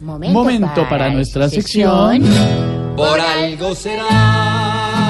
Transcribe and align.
Momento, 0.00 0.86
para, 0.88 1.10
nuestra 1.10 1.48
sección. 1.48 2.22
Por 2.96 3.20
algo 3.20 3.74
será. 3.74 4.04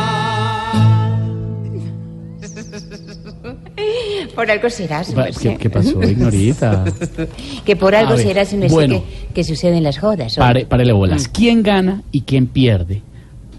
Por 4.35 4.51
algo 4.51 4.69
será, 4.71 5.05
su 5.05 5.15
merced. 5.15 5.53
¿Qué, 5.53 5.57
qué 5.59 5.71
pasó, 5.71 6.03
Ignorita? 6.03 6.85
Que 7.65 7.77
por 7.77 7.95
algo 7.95 8.15
A 8.15 8.17
ver, 8.17 8.27
será, 8.27 8.45
su 8.45 8.57
merced, 8.57 8.75
bueno. 8.75 9.05
que, 9.29 9.35
que 9.35 9.45
suceden 9.45 9.83
las 9.83 9.99
jodas. 9.99 10.37
¿o? 10.37 10.41
Pare, 10.41 10.67
párele 10.67 10.93
bolas. 10.93 11.29
¿Quién 11.29 11.63
gana 11.63 12.03
y 12.11 12.23
quién 12.23 12.47
pierde 12.49 13.03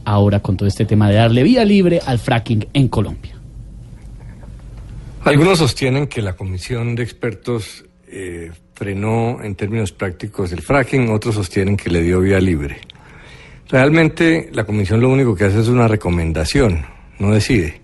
ahora 0.03 0.41
con 0.41 0.57
todo 0.57 0.67
este 0.67 0.85
tema 0.85 1.09
de 1.09 1.15
darle 1.15 1.43
vía 1.43 1.63
libre 1.65 2.01
al 2.05 2.19
fracking 2.19 2.67
en 2.73 2.87
Colombia? 2.89 3.35
Algunos 5.23 5.59
sostienen 5.59 6.07
que 6.07 6.21
la 6.21 6.33
comisión 6.33 6.95
de 6.95 7.03
expertos 7.03 7.85
eh, 8.07 8.51
frenó 8.73 9.41
en 9.43 9.55
términos 9.55 9.91
prácticos 9.91 10.51
el 10.51 10.61
fracking, 10.61 11.09
otros 11.09 11.35
sostienen 11.35 11.77
que 11.77 11.89
le 11.89 12.01
dio 12.01 12.19
vía 12.19 12.39
libre. 12.39 12.77
Realmente 13.69 14.49
la 14.53 14.63
comisión 14.63 15.01
lo 15.01 15.09
único 15.09 15.35
que 15.35 15.45
hace 15.45 15.59
es 15.59 15.67
una 15.67 15.87
recomendación, 15.87 16.85
no 17.19 17.31
decide. 17.31 17.81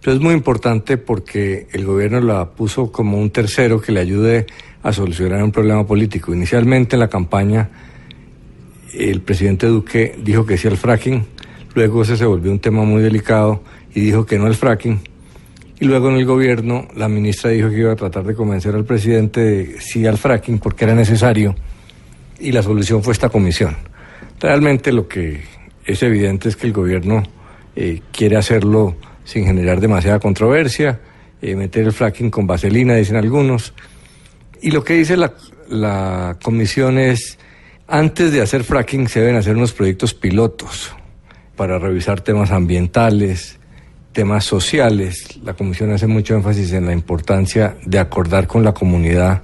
Pero 0.00 0.16
es 0.16 0.22
muy 0.22 0.34
importante 0.34 0.98
porque 0.98 1.66
el 1.72 1.86
gobierno 1.86 2.20
la 2.20 2.50
puso 2.50 2.92
como 2.92 3.18
un 3.18 3.30
tercero 3.30 3.80
que 3.80 3.90
le 3.90 4.00
ayude 4.00 4.46
a 4.82 4.92
solucionar 4.92 5.42
un 5.42 5.50
problema 5.50 5.86
político. 5.86 6.34
Inicialmente 6.34 6.96
en 6.96 7.00
la 7.00 7.08
campaña 7.08 7.70
el 8.92 9.22
presidente 9.22 9.66
Duque 9.66 10.14
dijo 10.22 10.44
que 10.44 10.58
sí 10.58 10.68
al 10.68 10.76
fracking, 10.76 11.24
luego 11.74 12.02
ese 12.02 12.16
se 12.16 12.26
volvió 12.26 12.52
un 12.52 12.60
tema 12.60 12.84
muy 12.84 13.02
delicado 13.02 13.62
y 13.94 14.00
dijo 14.00 14.26
que 14.26 14.38
no 14.38 14.46
al 14.46 14.54
fracking. 14.54 15.13
Luego 15.84 16.08
en 16.08 16.16
el 16.16 16.24
gobierno 16.24 16.88
la 16.96 17.10
ministra 17.10 17.50
dijo 17.50 17.68
que 17.68 17.80
iba 17.80 17.92
a 17.92 17.96
tratar 17.96 18.24
de 18.24 18.34
convencer 18.34 18.74
al 18.74 18.86
presidente 18.86 19.40
de 19.40 19.80
sí 19.82 20.06
al 20.06 20.16
fracking 20.16 20.58
porque 20.58 20.84
era 20.86 20.94
necesario 20.94 21.54
y 22.40 22.52
la 22.52 22.62
solución 22.62 23.02
fue 23.02 23.12
esta 23.12 23.28
comisión. 23.28 23.76
Realmente 24.40 24.92
lo 24.92 25.06
que 25.06 25.42
es 25.84 26.02
evidente 26.02 26.48
es 26.48 26.56
que 26.56 26.68
el 26.68 26.72
gobierno 26.72 27.22
eh, 27.76 28.00
quiere 28.12 28.38
hacerlo 28.38 28.96
sin 29.24 29.44
generar 29.44 29.78
demasiada 29.78 30.20
controversia, 30.20 31.00
eh, 31.42 31.54
meter 31.54 31.84
el 31.84 31.92
fracking 31.92 32.30
con 32.30 32.46
vaselina, 32.46 32.94
dicen 32.94 33.16
algunos. 33.16 33.74
Y 34.62 34.70
lo 34.70 34.82
que 34.82 34.94
dice 34.94 35.18
la 35.18 36.38
comisión 36.42 36.96
es, 36.96 37.38
antes 37.88 38.32
de 38.32 38.40
hacer 38.40 38.64
fracking 38.64 39.06
se 39.06 39.20
deben 39.20 39.36
hacer 39.36 39.54
unos 39.54 39.74
proyectos 39.74 40.14
pilotos 40.14 40.94
para 41.56 41.78
revisar 41.78 42.22
temas 42.22 42.52
ambientales, 42.52 43.58
temas 44.14 44.44
sociales. 44.46 45.26
La 45.44 45.52
comisión 45.52 45.90
hace 45.92 46.06
mucho 46.06 46.34
énfasis 46.34 46.72
en 46.72 46.86
la 46.86 46.94
importancia 46.94 47.76
de 47.84 47.98
acordar 47.98 48.46
con 48.46 48.64
la 48.64 48.72
comunidad 48.72 49.42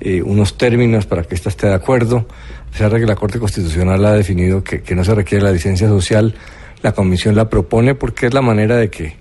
eh, 0.00 0.20
unos 0.20 0.58
términos 0.58 1.06
para 1.06 1.22
que 1.22 1.34
ésta 1.34 1.48
esté 1.48 1.68
de 1.68 1.74
acuerdo. 1.74 2.26
A 2.68 2.70
pesar 2.72 2.92
de 2.92 3.00
que 3.00 3.06
la 3.06 3.16
Corte 3.16 3.38
Constitucional 3.38 4.04
ha 4.04 4.12
definido 4.12 4.62
que, 4.62 4.82
no 4.94 5.04
se 5.04 5.14
requiere 5.14 5.44
la 5.44 5.52
licencia 5.52 5.88
social, 5.88 6.34
la 6.82 6.92
comisión 6.92 7.34
la 7.34 7.48
propone 7.48 7.94
porque 7.94 8.26
es 8.26 8.34
la 8.34 8.42
manera 8.42 8.76
de 8.76 8.90
que 8.90 9.16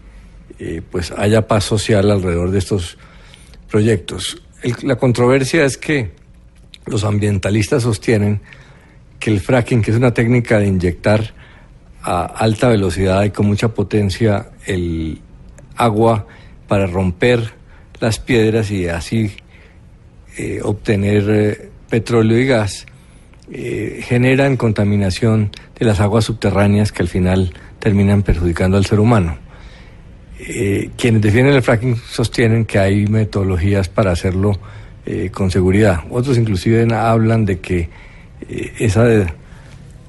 eh, 0.59 0.81
pues 0.91 1.11
haya 1.15 1.47
paz 1.47 1.63
social 1.63 2.11
alrededor 2.11 2.51
de 2.51 2.59
estos 2.59 2.97
proyectos. 3.69 4.41
El- 4.63 4.75
la 4.83 4.97
controversia 4.97 5.63
es 5.65 5.77
que 5.77 6.11
los 6.85 7.03
ambientalistas 7.03 7.83
sostienen 7.83 8.41
que 9.19 9.29
el 9.31 9.39
fracking, 9.39 9.81
que 9.81 9.91
es 9.91 9.97
una 9.97 10.13
técnica 10.13 10.59
de 10.59 10.67
inyectar 10.67 11.33
a 12.01 12.25
alta 12.25 12.69
velocidad 12.69 13.23
y 13.23 13.29
con 13.31 13.45
mucha 13.47 13.69
potencia 13.69 14.49
el 14.65 15.19
agua 15.75 16.27
para 16.67 16.87
romper 16.87 17.53
las 17.99 18.19
piedras 18.19 18.71
y 18.71 18.87
así 18.87 19.31
eh, 20.37 20.61
obtener 20.63 21.23
eh, 21.29 21.69
petróleo 21.89 22.37
y 22.39 22.45
gas, 22.45 22.85
eh, 23.51 23.99
generan 24.03 24.55
contaminación 24.57 25.51
de 25.77 25.85
las 25.85 25.99
aguas 25.99 26.25
subterráneas 26.25 26.91
que 26.91 27.01
al 27.01 27.09
final 27.09 27.53
terminan 27.79 28.23
perjudicando 28.23 28.77
al 28.77 28.85
ser 28.85 28.99
humano. 28.99 29.37
Eh, 30.39 30.91
quienes 30.97 31.21
defienden 31.21 31.55
el 31.55 31.61
fracking 31.61 31.97
sostienen 31.97 32.65
que 32.65 32.79
hay 32.79 33.07
metodologías 33.07 33.89
para 33.89 34.11
hacerlo 34.11 34.59
con 35.33 35.49
seguridad. 35.49 36.01
Otros 36.11 36.37
inclusive 36.37 36.87
hablan 36.93 37.43
de 37.43 37.59
que 37.59 37.89
esa 38.77 39.03
de- 39.05 39.33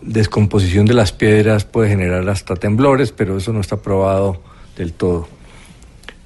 descomposición 0.02 0.86
de 0.86 0.94
las 0.94 1.12
piedras 1.12 1.64
puede 1.64 1.90
generar 1.90 2.28
hasta 2.28 2.56
temblores, 2.56 3.12
pero 3.12 3.36
eso 3.36 3.52
no 3.52 3.60
está 3.60 3.76
probado 3.76 4.42
del 4.76 4.92
todo. 4.92 5.28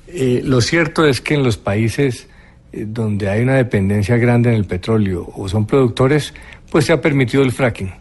Eh, 0.09 0.43
lo 0.45 0.61
cierto 0.61 1.05
es 1.07 1.21
que 1.21 1.35
en 1.35 1.43
los 1.43 1.57
países 1.57 2.29
eh, 2.73 2.85
donde 2.87 3.29
hay 3.29 3.43
una 3.43 3.55
dependencia 3.55 4.17
grande 4.17 4.51
en 4.51 4.57
el 4.57 4.65
petróleo 4.65 5.29
o 5.35 5.49
son 5.49 5.67
productores, 5.67 6.35
pues 6.71 6.87
se 6.87 6.93
ha 6.93 7.01
permitido 7.01 7.43
el 7.43 7.53
fracking, 7.53 7.93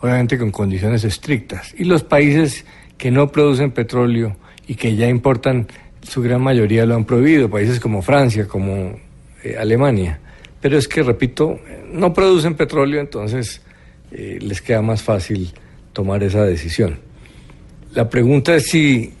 obviamente 0.00 0.38
con 0.38 0.50
condiciones 0.50 1.04
estrictas. 1.04 1.74
Y 1.78 1.84
los 1.84 2.02
países 2.02 2.64
que 2.98 3.10
no 3.10 3.30
producen 3.30 3.70
petróleo 3.70 4.36
y 4.66 4.74
que 4.74 4.96
ya 4.96 5.08
importan, 5.08 5.66
su 6.02 6.22
gran 6.22 6.42
mayoría 6.42 6.86
lo 6.86 6.94
han 6.94 7.04
prohibido, 7.04 7.48
países 7.48 7.80
como 7.80 8.02
Francia, 8.02 8.46
como 8.46 8.98
eh, 9.42 9.56
Alemania. 9.58 10.20
Pero 10.60 10.78
es 10.78 10.88
que, 10.88 11.02
repito, 11.02 11.58
no 11.92 12.12
producen 12.12 12.54
petróleo, 12.54 13.00
entonces 13.00 13.60
eh, 14.12 14.38
les 14.40 14.60
queda 14.62 14.82
más 14.82 15.02
fácil 15.02 15.52
tomar 15.92 16.22
esa 16.22 16.44
decisión. 16.44 16.98
La 17.94 18.08
pregunta 18.08 18.54
es 18.54 18.66
si 18.66 19.12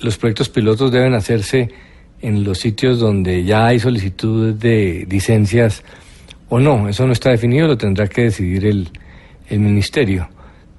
los 0.00 0.18
proyectos 0.18 0.48
pilotos 0.48 0.92
deben 0.92 1.14
hacerse 1.14 1.70
en 2.20 2.44
los 2.44 2.58
sitios 2.58 2.98
donde 2.98 3.44
ya 3.44 3.66
hay 3.66 3.78
solicitudes 3.78 4.58
de 4.58 5.06
licencias 5.08 5.82
o 6.48 6.60
no. 6.60 6.88
Eso 6.88 7.06
no 7.06 7.12
está 7.12 7.30
definido, 7.30 7.66
lo 7.66 7.78
tendrá 7.78 8.06
que 8.08 8.22
decidir 8.22 8.66
el, 8.66 8.88
el 9.48 9.60
ministerio. 9.60 10.28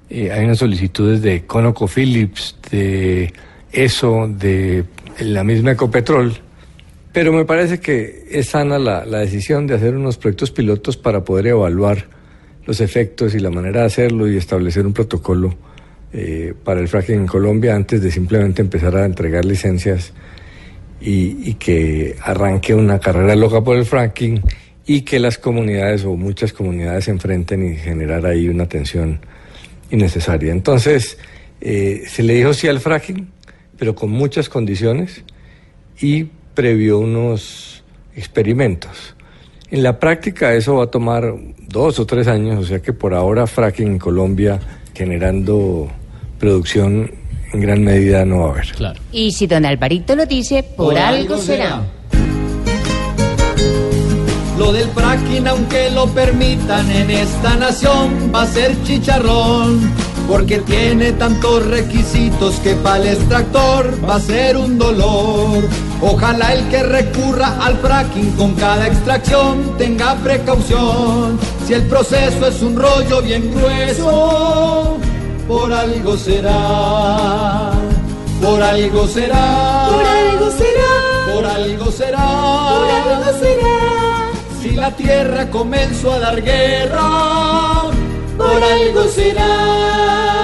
Eh, 0.08 0.30
hay 0.30 0.44
unas 0.44 0.58
solicitudes 0.58 1.22
de 1.22 1.44
ConocoPhillips, 1.46 2.56
de 2.70 3.32
ESO, 3.72 4.28
de 4.28 4.84
la 5.20 5.42
misma 5.42 5.72
Ecopetrol, 5.72 6.34
pero 7.12 7.32
me 7.32 7.44
parece 7.44 7.80
que 7.80 8.26
es 8.30 8.50
sana 8.50 8.78
la, 8.78 9.04
la 9.04 9.18
decisión 9.18 9.66
de 9.66 9.74
hacer 9.74 9.94
unos 9.94 10.18
proyectos 10.18 10.50
pilotos 10.50 10.96
para 10.96 11.24
poder 11.24 11.48
evaluar 11.48 12.06
los 12.66 12.80
efectos 12.80 13.34
y 13.34 13.40
la 13.40 13.50
manera 13.50 13.80
de 13.80 13.86
hacerlo 13.86 14.28
y 14.28 14.36
establecer 14.36 14.86
un 14.86 14.92
protocolo 14.92 15.54
eh, 16.12 16.54
para 16.64 16.80
el 16.80 16.88
fracking 16.88 17.20
en 17.20 17.26
Colombia 17.26 17.74
antes 17.74 18.02
de 18.02 18.10
simplemente 18.10 18.62
empezar 18.62 18.96
a 18.96 19.04
entregar 19.04 19.44
licencias 19.44 20.12
y, 21.00 21.50
y 21.50 21.54
que 21.54 22.16
arranque 22.20 22.74
una 22.74 22.98
carrera 22.98 23.34
loca 23.34 23.62
por 23.62 23.76
el 23.76 23.84
fracking 23.84 24.42
y 24.86 25.02
que 25.02 25.18
las 25.18 25.38
comunidades 25.38 26.04
o 26.04 26.16
muchas 26.16 26.52
comunidades 26.52 27.04
se 27.04 27.10
enfrenten 27.12 27.72
y 27.72 27.76
generar 27.76 28.26
ahí 28.26 28.48
una 28.48 28.66
tensión 28.66 29.20
innecesaria. 29.90 30.52
Entonces, 30.52 31.18
eh, 31.60 32.02
se 32.08 32.22
le 32.22 32.34
dijo 32.34 32.52
sí 32.54 32.66
al 32.66 32.80
fracking, 32.80 33.28
pero 33.78 33.94
con 33.94 34.10
muchas 34.10 34.48
condiciones 34.48 35.22
y 36.00 36.24
previó 36.54 36.98
unos 36.98 37.84
experimentos. 38.16 39.14
En 39.72 39.82
la 39.82 39.98
práctica 39.98 40.52
eso 40.52 40.76
va 40.76 40.84
a 40.84 40.86
tomar 40.88 41.34
dos 41.66 41.98
o 41.98 42.04
tres 42.04 42.28
años, 42.28 42.62
o 42.62 42.64
sea 42.66 42.80
que 42.80 42.92
por 42.92 43.14
ahora 43.14 43.46
fracking 43.46 43.92
en 43.92 43.98
Colombia 43.98 44.60
generando 44.92 45.88
producción 46.38 47.10
en 47.54 47.60
gran 47.62 47.82
medida 47.82 48.26
no 48.26 48.40
va 48.40 48.48
a 48.48 48.50
haber. 48.50 48.66
Claro. 48.72 49.00
Y 49.12 49.32
si 49.32 49.46
don 49.46 49.64
Alvarito 49.64 50.14
lo 50.14 50.26
dice, 50.26 50.62
por, 50.62 50.98
algo 50.98 51.38
será. 51.38 51.80
Lo 54.58 54.74
del 54.74 54.88
fracking, 54.88 55.48
aunque 55.48 55.90
lo 55.90 56.06
permitan 56.08 56.90
en 56.90 57.10
esta 57.10 57.56
nación, 57.56 58.30
va 58.34 58.42
a 58.42 58.46
ser 58.46 58.76
chicharrón. 58.84 59.90
Porque 60.28 60.58
tiene 60.58 61.12
tantos 61.12 61.66
requisitos 61.66 62.56
que 62.56 62.74
para 62.76 62.98
el 62.98 63.08
extractor 63.08 63.98
va 64.08 64.16
a 64.16 64.20
ser 64.20 64.56
un 64.56 64.78
dolor. 64.78 65.68
Ojalá 66.00 66.54
el 66.54 66.68
que 66.68 66.82
recurra 66.82 67.58
al 67.60 67.76
fracking 67.78 68.32
con 68.32 68.54
cada 68.54 68.86
extracción 68.86 69.76
tenga 69.78 70.14
precaución. 70.16 71.38
Si 71.66 71.74
el 71.74 71.82
proceso 71.82 72.46
es 72.46 72.62
un 72.62 72.76
rollo 72.76 73.20
bien 73.22 73.52
grueso, 73.54 74.96
por 75.46 75.72
algo 75.72 76.16
será. 76.16 77.72
Por 78.40 78.60
algo 78.62 79.06
será. 79.06 79.88
Por 79.90 80.04
algo 80.04 80.50
será. 80.50 81.34
Por 81.34 81.46
algo 81.46 81.90
será. 81.90 82.26
Por 82.78 82.90
algo 82.90 83.38
será. 83.38 84.12
Si 84.60 84.70
la 84.70 84.90
tierra 84.92 85.50
comenzó 85.50 86.12
a 86.12 86.18
dar 86.18 86.42
guerra, 86.42 87.90
por 88.36 88.62
algo 88.62 89.08
será. 89.08 90.41